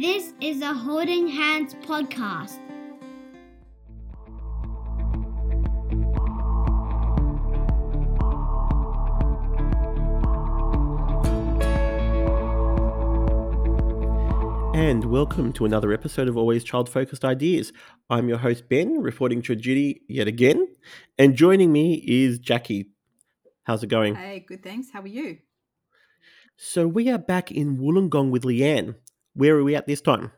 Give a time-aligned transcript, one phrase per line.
[0.00, 2.60] This is a Holding Hands podcast.
[14.72, 17.72] And welcome to another episode of Always Child Focused Ideas.
[18.08, 20.68] I'm your host, Ben, reporting to duty yet again.
[21.18, 22.90] And joining me is Jackie.
[23.64, 24.14] How's it going?
[24.14, 24.90] Hey, good thanks.
[24.92, 25.38] How are you?
[26.56, 28.94] So, we are back in Wollongong with Leanne.
[29.38, 30.32] Where are we at this time?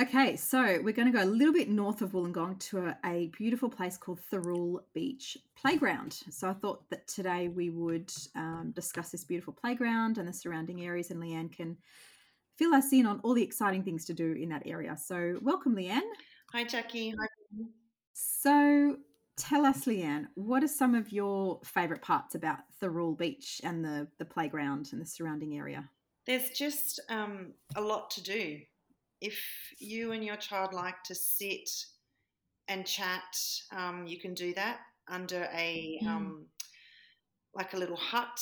[0.00, 3.26] Okay, so we're going to go a little bit north of Wollongong to a, a
[3.36, 6.22] beautiful place called Thirroul Beach Playground.
[6.30, 10.86] So I thought that today we would um, discuss this beautiful playground and the surrounding
[10.86, 11.76] areas, and Leanne can
[12.56, 14.96] fill us in on all the exciting things to do in that area.
[14.96, 16.00] So welcome, Leanne.
[16.52, 17.10] Hi, Jackie.
[17.10, 17.26] Hi.
[18.14, 18.96] So
[19.36, 24.08] tell us, Leanne, what are some of your favourite parts about Thirroul Beach and the,
[24.16, 25.90] the playground and the surrounding area?
[26.26, 28.60] There's just um, a lot to do.
[29.20, 29.38] If
[29.78, 31.68] you and your child like to sit
[32.68, 33.22] and chat,
[33.72, 36.08] um, you can do that under a Mm.
[36.08, 36.46] um,
[37.54, 38.38] like a little hut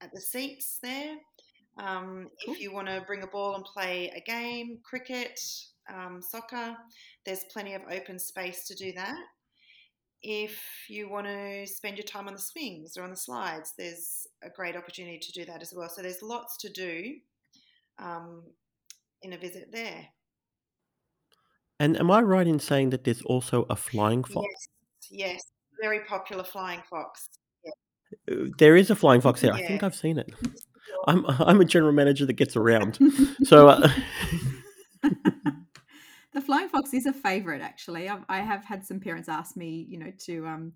[0.00, 1.16] at the seats there.
[1.78, 2.54] Um, Cool.
[2.54, 5.38] If you want to bring a ball and play a game, cricket,
[5.88, 6.76] um, soccer,
[7.24, 9.16] there's plenty of open space to do that.
[10.22, 14.26] If you want to spend your time on the swings or on the slides, there's
[14.42, 15.88] a great opportunity to do that as well.
[15.88, 17.14] So there's lots to do
[17.98, 18.42] um,
[19.22, 20.06] in a visit there.
[21.80, 24.48] And am I right in saying that there's also a flying fox?
[25.10, 25.42] Yes, yes,
[25.80, 27.28] very popular flying fox.
[28.30, 29.52] Uh, There is a flying fox there.
[29.52, 30.32] I think I've seen it.
[31.06, 32.98] I'm, I'm a general manager that gets around.
[33.44, 33.88] So, uh,
[36.48, 39.98] flying fox is a favorite actually I've, i have had some parents ask me you
[39.98, 40.72] know to um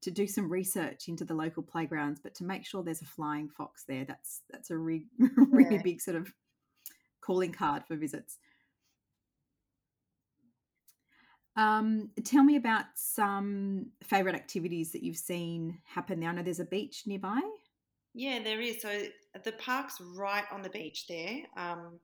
[0.00, 3.48] to do some research into the local playgrounds but to make sure there's a flying
[3.48, 5.06] fox there that's that's a re-
[5.52, 5.82] really Yeah.
[5.84, 6.32] big sort of
[7.20, 8.38] calling card for visits
[11.54, 16.30] um, tell me about some favorite activities that you've seen happen there.
[16.30, 17.40] I know there's a beach nearby.
[18.14, 18.82] Yeah, there is.
[18.82, 19.04] So
[19.44, 21.42] the park's right on the beach there.
[21.56, 22.00] Um,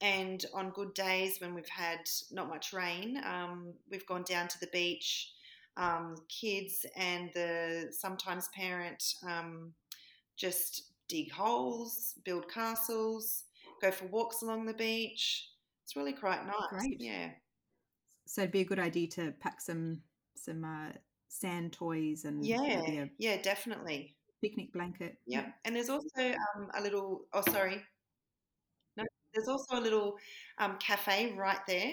[0.00, 2.00] and on good days when we've had
[2.30, 5.32] not much rain, um, we've gone down to the beach.
[5.76, 9.72] Um, kids and the sometimes parent um,
[10.36, 13.44] just dig holes, build castles,
[13.80, 15.48] go for walks along the beach.
[15.84, 16.54] It's really quite nice.
[16.70, 17.00] Great.
[17.00, 17.30] Yeah.
[18.26, 20.02] So it'd be a good idea to pack some
[20.34, 20.92] some uh,
[21.28, 23.06] sand toys and Yeah.
[23.18, 24.16] Yeah, definitely.
[24.42, 25.18] picnic blanket.
[25.26, 25.54] Yep.
[25.64, 27.82] And there's also um, a little, oh, sorry.
[29.34, 30.16] No, there's also a little
[30.58, 31.92] um, cafe right there,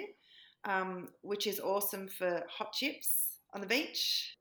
[0.66, 4.36] um, which is awesome for hot chips on the beach.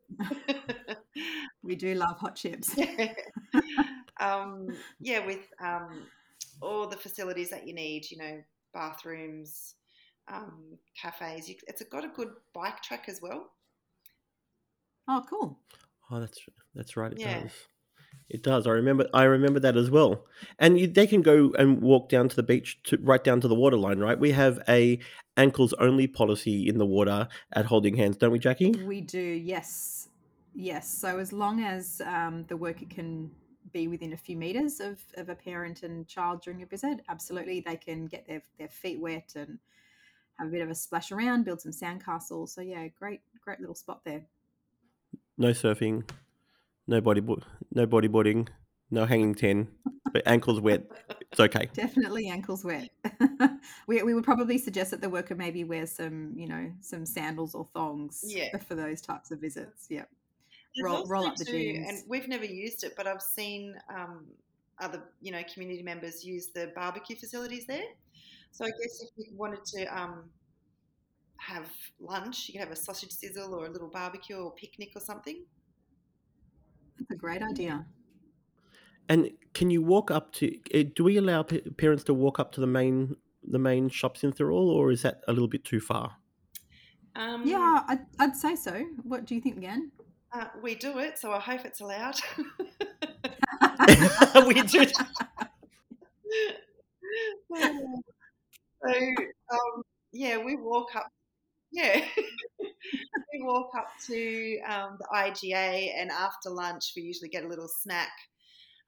[1.63, 2.75] We do love hot chips.
[2.77, 3.13] yeah.
[4.21, 4.69] um,
[5.01, 6.07] yeah, with um,
[6.63, 8.43] all the facilities that you need, you know,
[8.73, 9.75] bathrooms,
[10.33, 11.49] um, cafes.
[11.49, 13.51] You, it's got a good bike track as well.
[15.09, 15.59] Oh, cool.
[16.11, 16.39] oh, that's
[16.75, 17.13] that's right.
[17.13, 17.41] It Yeah.
[17.41, 17.53] does.
[18.29, 18.67] It does.
[18.67, 19.09] I remember.
[19.15, 20.27] I remember that as well.
[20.59, 23.49] And you, they can go and walk down to the beach, to right down to
[23.49, 24.01] the waterline.
[24.01, 24.19] Right.
[24.19, 24.99] We have a
[25.37, 28.71] ankles only policy in the water at Holding Hands, don't we, Jackie?
[28.71, 30.09] We do, yes.
[30.55, 30.89] Yes.
[30.89, 33.31] So as long as um, the worker can
[33.73, 37.61] be within a few meters of, of a parent and child during a visit, absolutely,
[37.61, 39.59] they can get their, their feet wet and
[40.39, 42.51] have a bit of a splash around, build some sandcastles.
[42.51, 44.23] So yeah, great, great little spot there.
[45.37, 46.09] No surfing,
[46.87, 47.21] no body,
[47.73, 48.49] no bodyboarding,
[48.91, 49.69] no hanging ten,
[50.13, 50.83] but ankles wet.
[51.31, 51.69] It's okay.
[51.75, 52.89] Definitely ankles wet.
[53.87, 57.55] we, we would probably suggest that the worker maybe wear some, you know, some sandals
[57.55, 58.57] or thongs Yeah.
[58.59, 59.87] for those types of visits.
[59.91, 60.05] Yeah.
[60.83, 61.89] Roll- roll up the too- jeans.
[61.89, 64.27] And we've never used it, but I've seen um,
[64.79, 67.85] other, you know, community members use the barbecue facilities there.
[68.53, 70.31] So I guess if you wanted to um,
[71.39, 71.69] have
[72.01, 75.45] lunch, you could have a sausage sizzle or a little barbecue or picnic or something.
[76.99, 77.85] That's a great idea.
[79.09, 80.53] And can you walk up to?
[80.73, 83.17] eh, Do we allow parents to walk up to the main
[83.49, 86.17] the main shops in Thirroul, or is that a little bit too far?
[87.15, 88.85] Um, Yeah, I'd, I'd say so.
[89.05, 89.91] What do you think, Leanne?
[90.33, 92.17] uh, we do it, so I hope it's allowed.
[94.47, 94.85] we do.
[98.85, 98.93] so
[99.51, 99.83] um,
[100.13, 101.07] yeah, we walk up.
[101.73, 102.23] Yeah, we
[103.47, 108.13] walk up to um, the IGA, and after lunch, we usually get a little snack.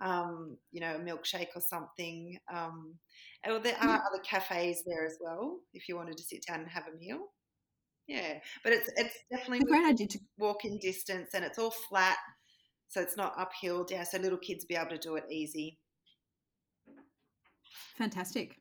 [0.00, 2.38] Um, you know, a milkshake or something.
[2.54, 2.94] Um,
[3.42, 6.60] and well, there are other cafes there as well if you wanted to sit down
[6.60, 7.18] and have a meal.
[8.06, 11.58] Yeah, but it's it's definitely It's a great idea to walk in distance, and it's
[11.58, 12.18] all flat,
[12.88, 14.06] so it's not uphill down.
[14.06, 15.78] So little kids be able to do it easy.
[17.96, 18.56] fantastic.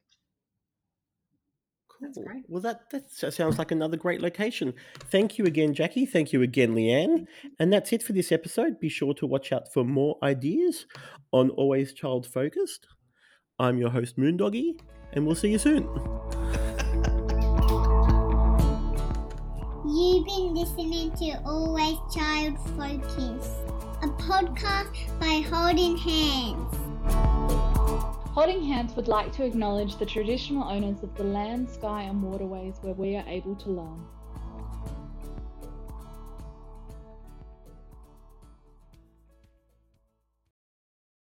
[2.01, 2.43] That's great.
[2.47, 4.73] Well, that that sounds like another great location.
[5.11, 6.05] Thank you again, Jackie.
[6.05, 7.25] Thank you again, Leanne.
[7.59, 8.79] And that's it for this episode.
[8.79, 10.85] Be sure to watch out for more ideas
[11.31, 12.87] on Always Child Focused.
[13.59, 14.79] I'm your host, Moondoggy,
[15.13, 15.83] and we'll see you soon.
[19.89, 23.55] You've been listening to Always Child Focus,
[24.03, 26.76] a podcast by Holding Hands.
[28.37, 32.75] Holding Hands would like to acknowledge the traditional owners of the land, sky, and waterways
[32.81, 34.05] where we are able to learn.